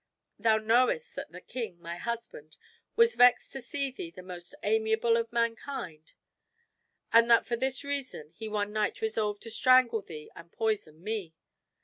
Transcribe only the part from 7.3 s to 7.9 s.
for this